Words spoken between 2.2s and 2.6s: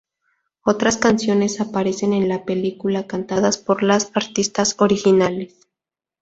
la